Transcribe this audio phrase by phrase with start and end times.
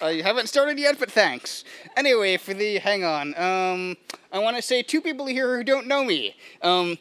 [0.00, 1.64] I haven't started yet, but thanks.
[1.96, 3.96] Anyway, for the hang on, um,
[4.32, 6.36] I want to say two people here who don't know me.
[6.62, 6.98] Um,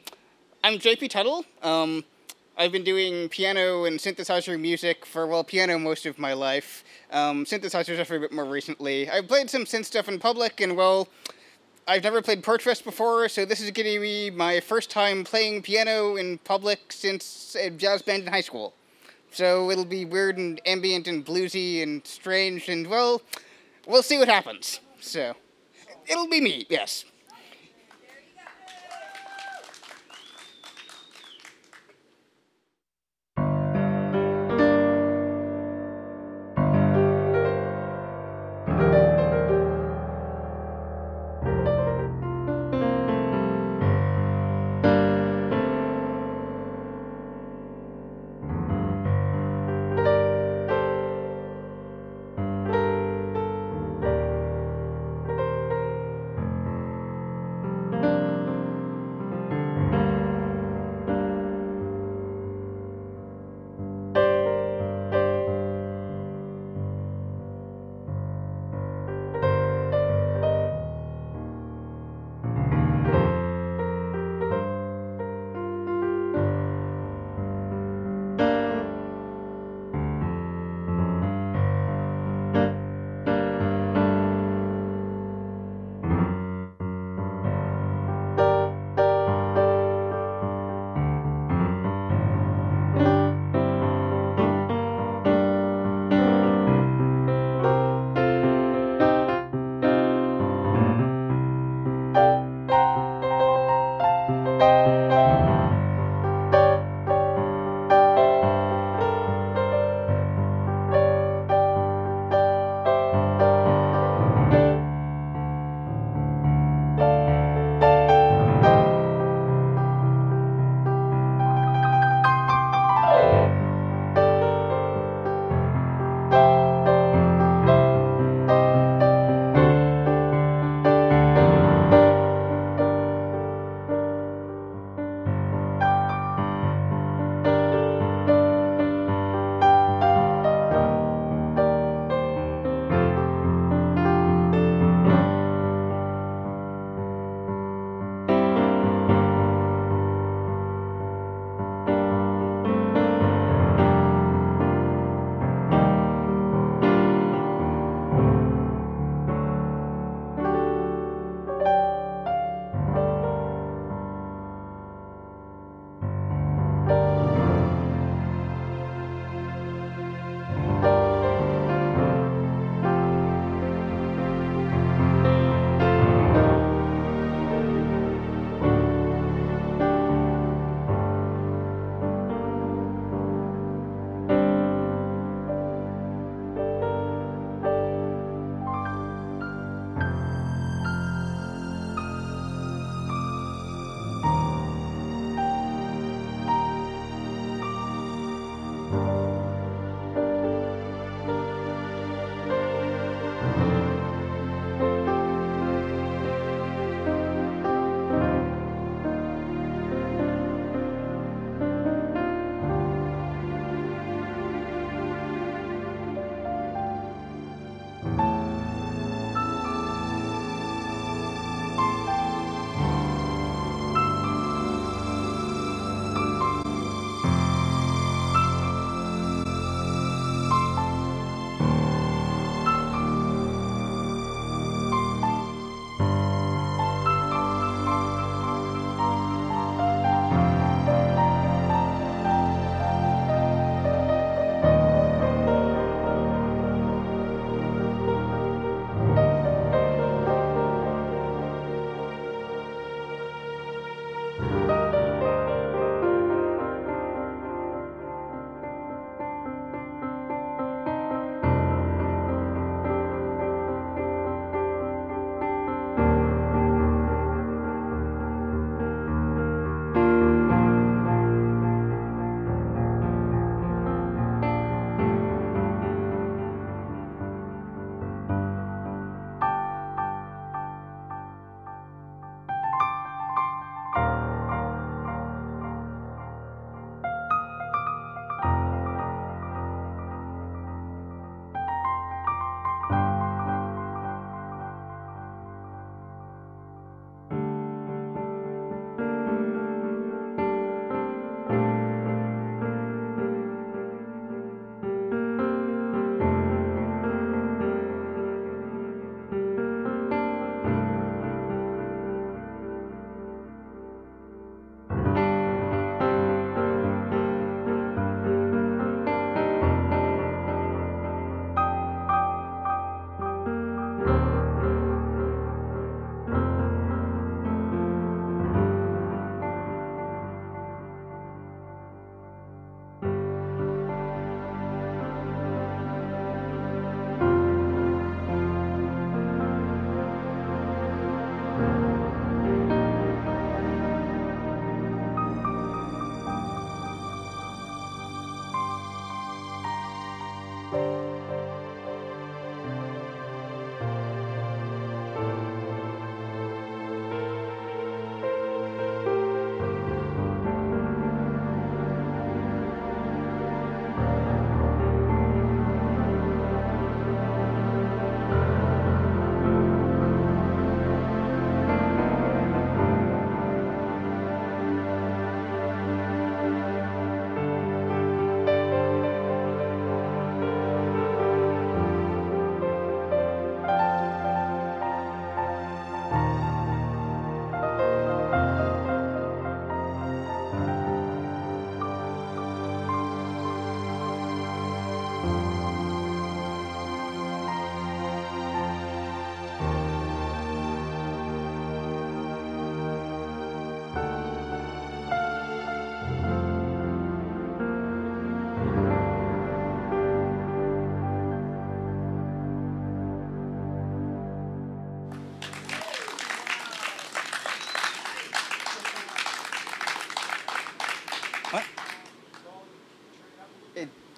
[0.63, 1.45] I'm JP Tuttle.
[1.61, 2.03] Um,
[2.57, 6.83] I've been doing piano and synthesizer music for, well, piano most of my life.
[7.11, 9.07] Um, synthesizers a bit more recently.
[9.07, 11.07] I've played some synth stuff in public, and, well,
[11.87, 15.61] I've never played Porchfest before, so this is going to be my first time playing
[15.61, 18.73] piano in public since a jazz band in high school.
[19.37, 23.21] So it'll be weird and ambient and bluesy and strange, and, well,
[23.85, 24.79] we'll see what happens.
[24.99, 25.35] So,
[26.07, 27.05] it'll be me, yes.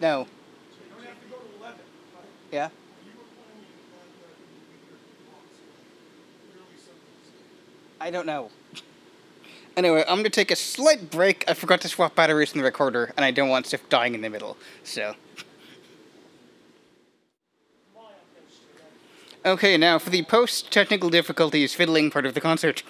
[0.01, 0.27] No.
[0.71, 1.79] So to to 11.
[2.51, 2.69] Yeah.
[8.01, 8.49] I don't know.
[9.75, 11.43] Anyway, I'm gonna take a slight break.
[11.47, 14.21] I forgot to swap batteries in the recorder, and I don't want stuff dying in
[14.21, 15.15] the middle, so.
[19.45, 22.83] Okay, now for the post technical difficulties fiddling part of the concert.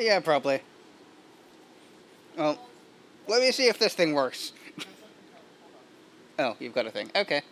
[0.00, 0.62] Yeah, probably.
[2.36, 2.58] Well,
[3.28, 4.52] let me see if this thing works.
[6.38, 7.10] oh, you've got a thing.
[7.14, 7.42] Okay.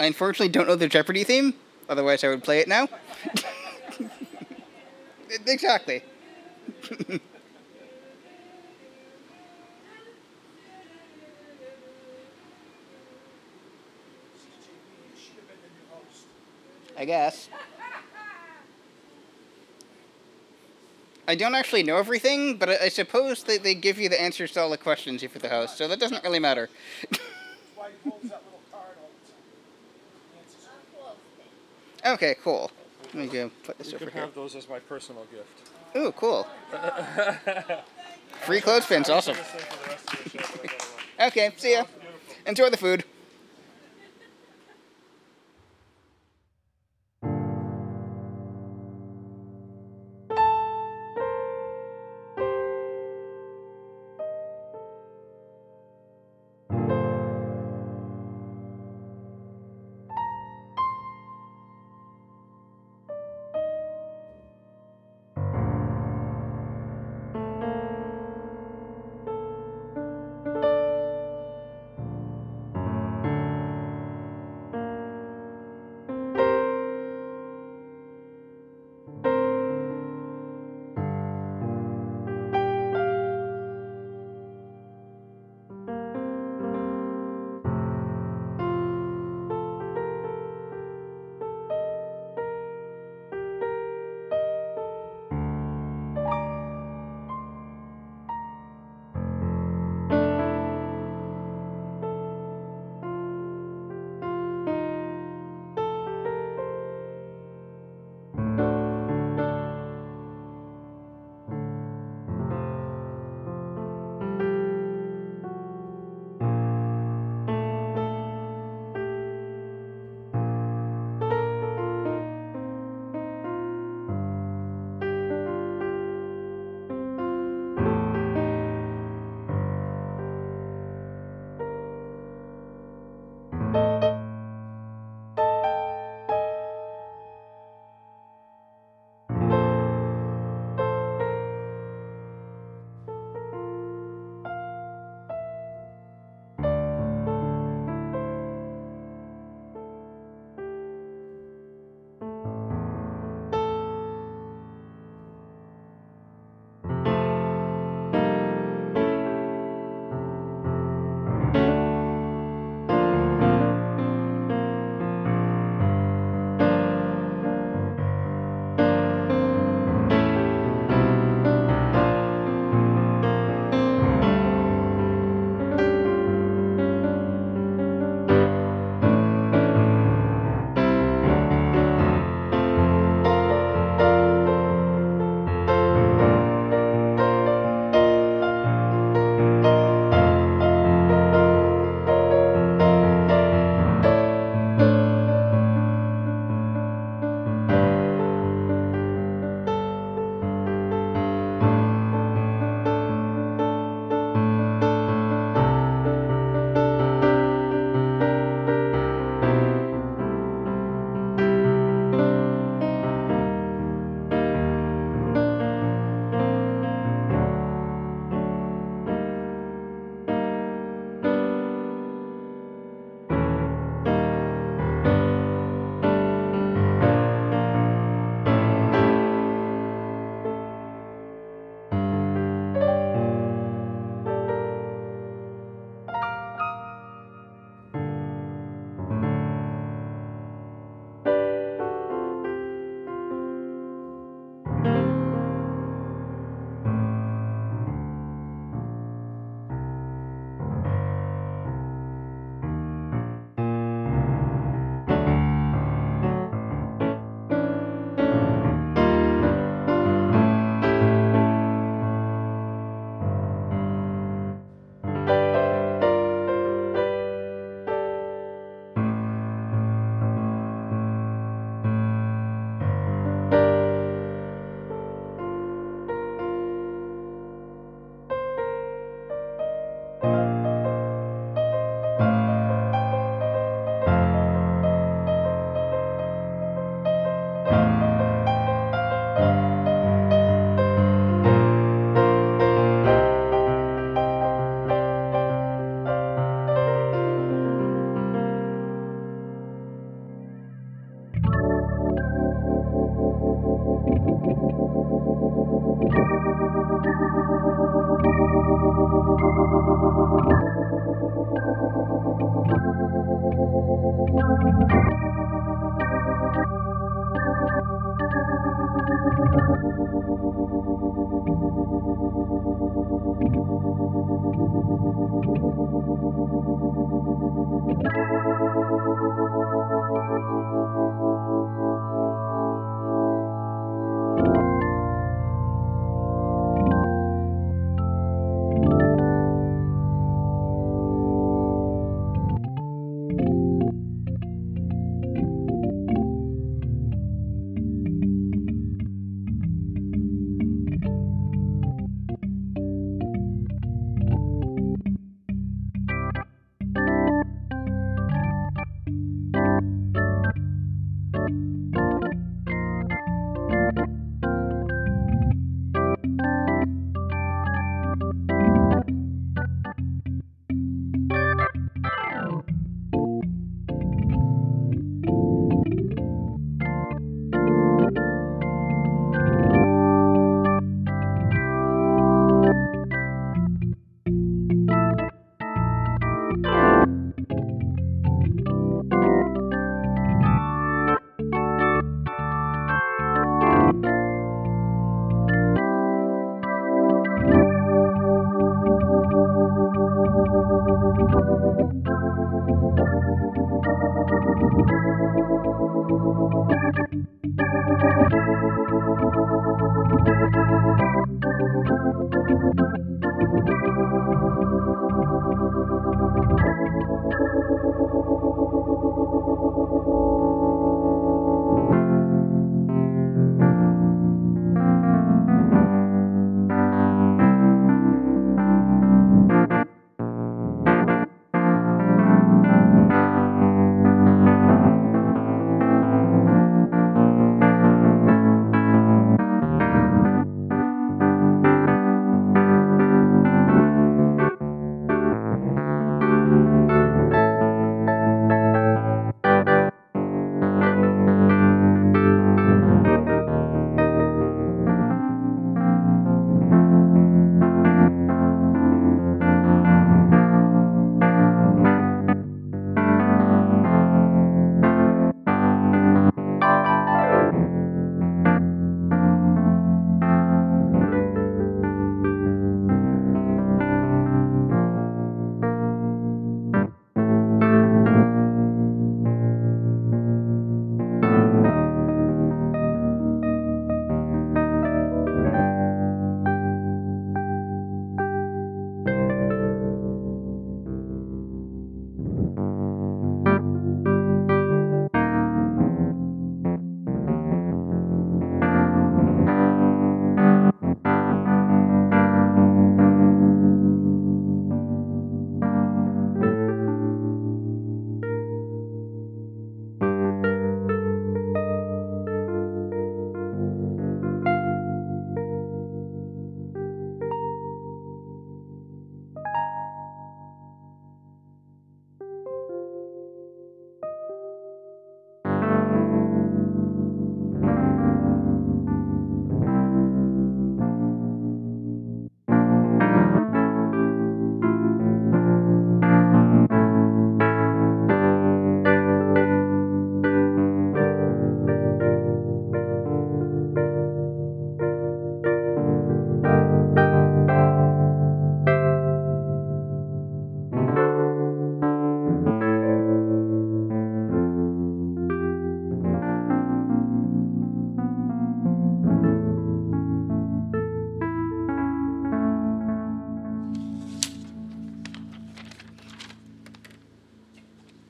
[0.00, 1.54] I unfortunately don't know the Jeopardy theme,
[1.88, 2.88] otherwise I would play it now.
[5.46, 6.02] exactly.
[16.98, 17.48] I guess.
[21.28, 24.50] I don't actually know everything, but I, I suppose that they give you the answers
[24.52, 26.70] to all the questions if you're the host, so that doesn't really matter.
[32.06, 32.70] okay, cool.
[33.04, 34.22] Let me go put this You over can here.
[34.22, 35.70] have those as my personal gift.
[35.96, 36.46] Ooh, cool.
[38.42, 39.36] Free clothespins, awesome.
[39.36, 40.84] Just say for the rest of the show, but I gotta
[41.18, 41.28] run.
[41.28, 41.84] Okay, see ya.
[42.46, 43.04] Enjoy the food.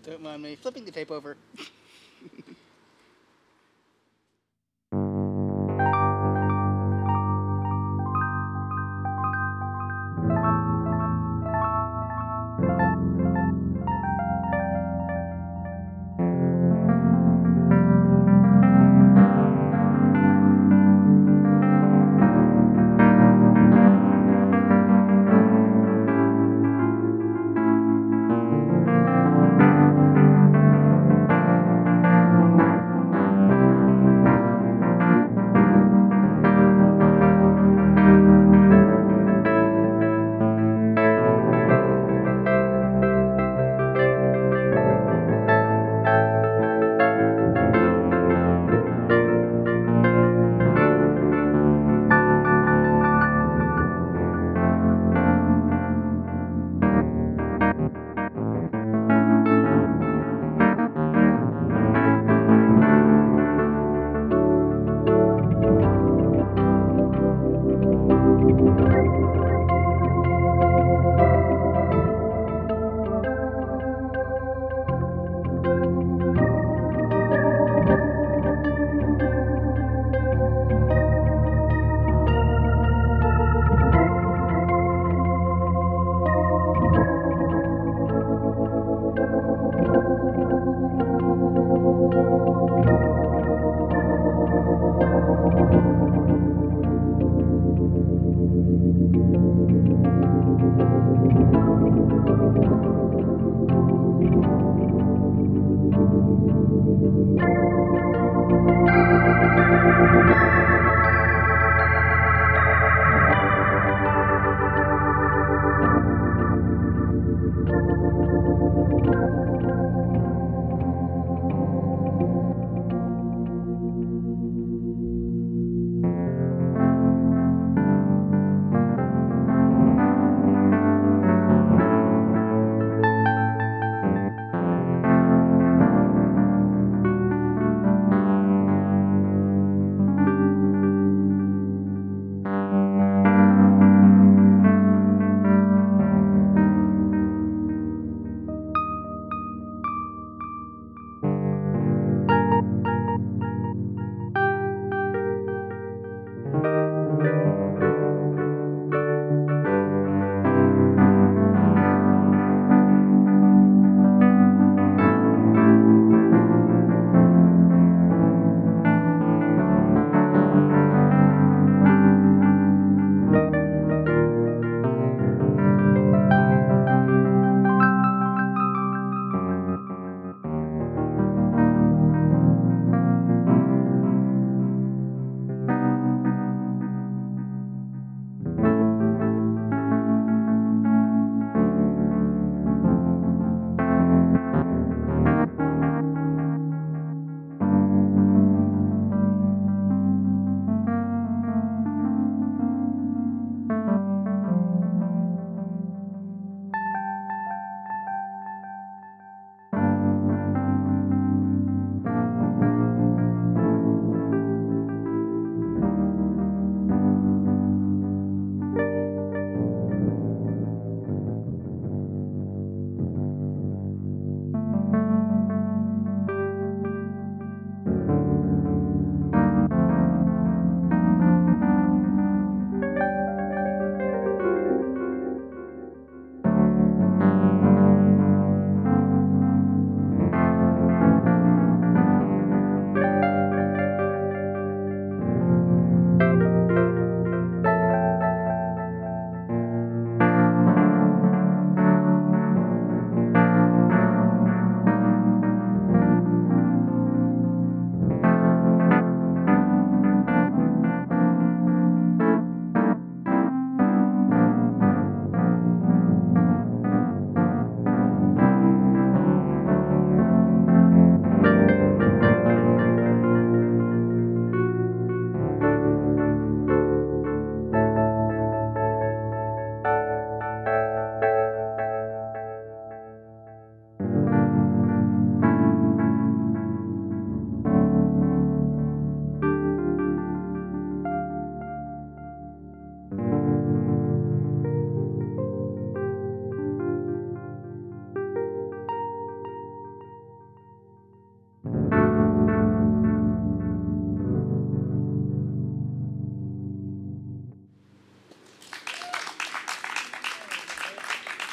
[0.08, 1.36] Don't mind me flipping the tape over.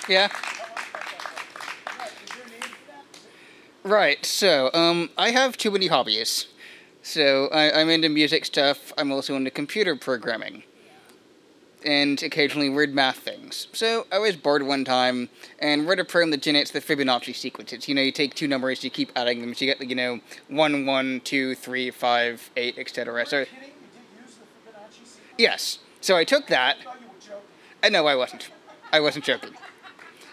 [0.08, 0.30] Yeah.
[3.84, 4.26] Right.
[4.26, 6.48] So, um, I have too many hobbies.
[7.06, 8.92] So I, I'm into music stuff.
[8.98, 10.64] I'm also into computer programming,
[11.86, 13.68] and occasionally weird math things.
[13.74, 17.88] So I was bored one time and wrote a program that generates the Fibonacci sequences.
[17.88, 19.94] You know, you take two numbers, you keep adding them, so you get the, you
[19.94, 23.24] know one, one, two, three, five, eight, etc.
[23.28, 23.46] So
[25.38, 25.78] yes.
[26.02, 26.78] So I took that.
[27.84, 28.50] I no, I wasn't.
[28.92, 29.54] I wasn't joking.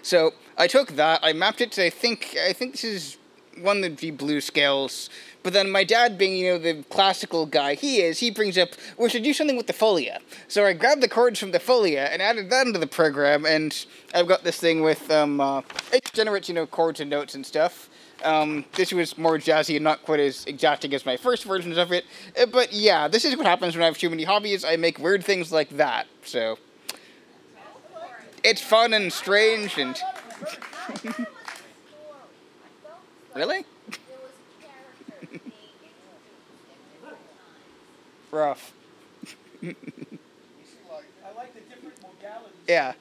[0.02, 1.20] So I took that.
[1.22, 3.16] I mapped it to I think I think this is
[3.60, 5.10] one of the blue scales.
[5.42, 8.70] But then my dad, being you know the classical guy he is, he brings up
[8.96, 10.18] we should do something with the folia.
[10.48, 13.86] So I grabbed the chords from the folia and added that into the program, and
[14.14, 15.62] I've got this thing with um, uh,
[15.92, 17.88] it generates you know chords and notes and stuff.
[18.24, 21.90] Um, this was more jazzy and not quite as exacting as my first versions of
[21.90, 22.04] it.
[22.40, 24.64] Uh, But yeah, this is what happens when I have too many hobbies.
[24.64, 26.06] I make weird things like that.
[26.22, 26.58] So
[28.44, 29.96] it's fun and strange and
[33.35, 33.64] really
[38.31, 38.72] rough.
[42.68, 42.92] Yeah.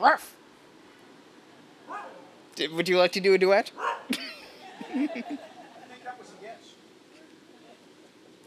[0.00, 0.36] Ruff.
[2.58, 3.70] Would you like to do a duet?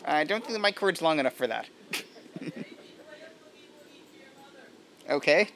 [0.05, 1.67] I don't think mic cord's long enough for that.
[5.09, 5.47] Okay.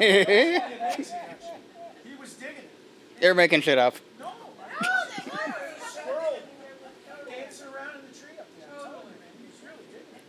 [3.20, 3.94] was making shit up.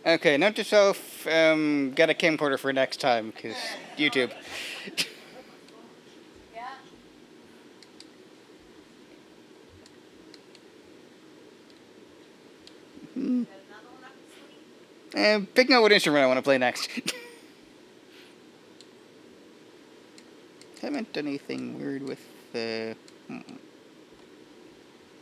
[0.04, 3.56] Okay, note to self, um, get a camcorder for next time, because
[3.96, 4.30] YouTube.
[15.14, 16.88] Uh, picking out what instrument I want to play next.
[20.82, 22.18] Haven't done anything weird with
[22.52, 22.96] the.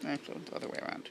[0.06, 1.10] Actually, the other way around.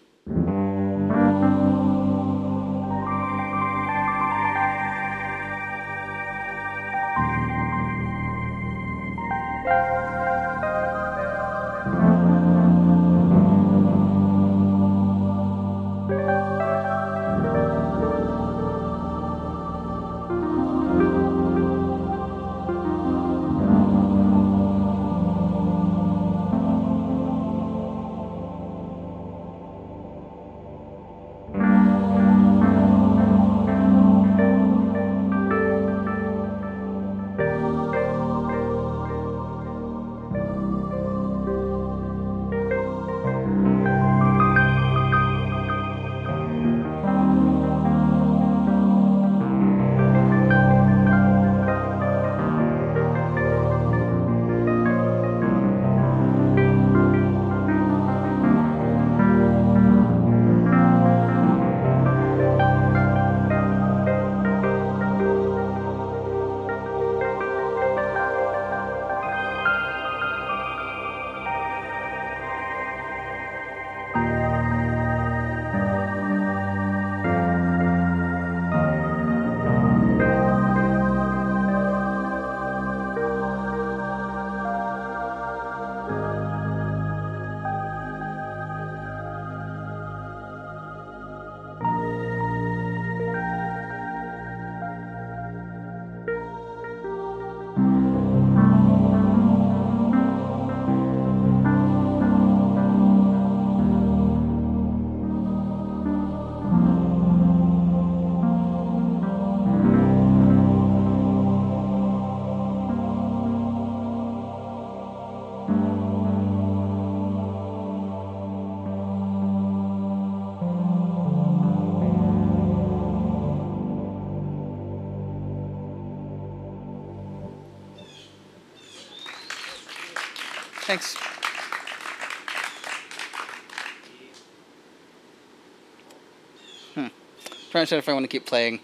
[137.80, 138.82] To decide if I want to keep playing.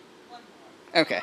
[0.96, 1.20] Okay.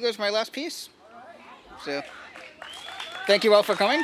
[0.00, 0.88] Think that was my last piece.
[1.84, 2.02] So,
[3.26, 4.02] thank you all for coming.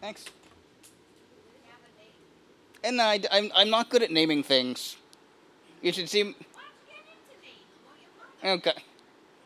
[0.00, 0.24] Thanks.
[2.82, 4.96] And I, I'm, I'm not good at naming things.
[5.82, 6.34] You should see.
[8.44, 8.72] Okay.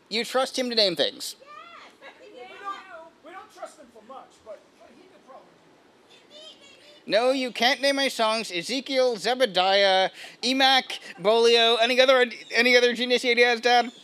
[0.09, 1.35] You trust him to name things.
[2.19, 4.59] We don't, we don't trust him for much, but
[4.95, 5.45] he could probably
[6.31, 6.37] do
[7.07, 8.51] No, you can't name my songs.
[8.51, 10.09] Ezekiel, Zebediah,
[10.43, 13.91] Emac, Bolio, any other any other genius ideas, Dad?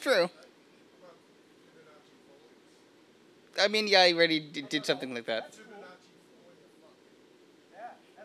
[0.00, 0.28] True.
[3.60, 5.54] I mean, yeah, I already d- did something like that.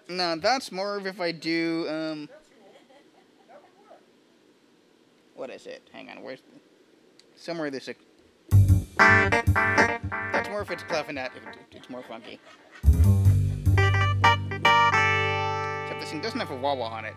[0.10, 1.86] No, that's more of if I do.
[1.88, 2.30] Um,
[5.36, 5.88] what is it?
[5.94, 6.40] Hang on, where's
[7.36, 7.88] somewhere this?
[9.00, 11.30] That's more if it's clavinet.
[11.72, 12.40] It's more funky.
[15.74, 17.16] Except this thing doesn't have a wah wah on it.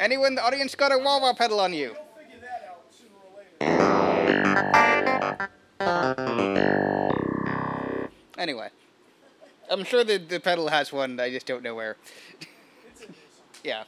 [0.00, 1.94] Anyone in the audience got a wah wah pedal on you?
[8.38, 8.68] Anyway,
[9.70, 11.18] I'm sure the the pedal has one.
[11.20, 11.96] I just don't know where.
[13.64, 13.84] Yeah.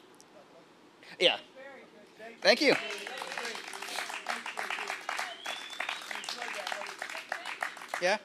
[1.20, 1.36] Yeah.
[2.40, 2.74] Thank you.
[8.00, 8.18] Yeah.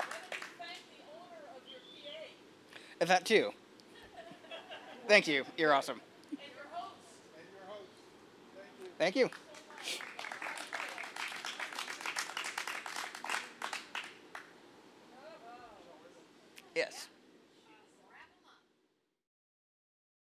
[2.99, 3.51] And that too.
[5.07, 5.43] Thank you.
[5.57, 6.01] You're awesome.
[8.97, 9.30] Thank you.